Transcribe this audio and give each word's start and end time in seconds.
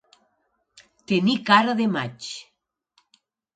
Tenir 1.11 1.35
cara 1.51 1.77
de 1.83 1.89
maig. 1.99 2.33